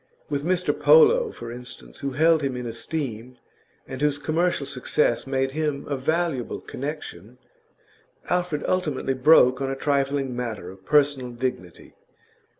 [0.31, 3.37] With Mr Polo, for instance, who held him in esteem,
[3.87, 7.37] and whose commercial success made him a valuable connection,
[8.27, 11.93] Alfred ultimately broke on a trifling matter of personal dignity.